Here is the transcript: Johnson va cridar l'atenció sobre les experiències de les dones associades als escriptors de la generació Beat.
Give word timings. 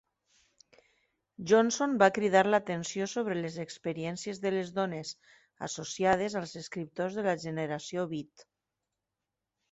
Johnson 1.49 1.91
va 2.03 2.07
cridar 2.13 2.41
l'atenció 2.47 3.07
sobre 3.11 3.35
les 3.41 3.57
experiències 3.63 4.41
de 4.45 4.51
les 4.55 4.71
dones 4.77 5.11
associades 5.67 6.37
als 6.41 6.55
escriptors 6.63 7.19
de 7.19 7.27
la 7.27 7.35
generació 7.45 8.07
Beat. 8.15 8.47